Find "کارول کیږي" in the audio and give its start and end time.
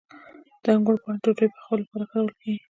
2.11-2.59